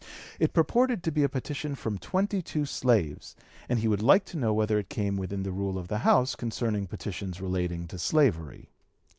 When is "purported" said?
0.53-1.03